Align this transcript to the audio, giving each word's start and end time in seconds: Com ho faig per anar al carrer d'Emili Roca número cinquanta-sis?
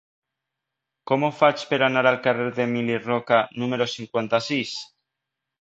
Com 1.11 1.25
ho 1.27 1.29
faig 1.41 1.65
per 1.73 1.79
anar 1.89 2.03
al 2.13 2.17
carrer 2.29 2.49
d'Emili 2.55 2.97
Roca 3.05 3.43
número 3.65 3.89
cinquanta-sis? 3.93 4.77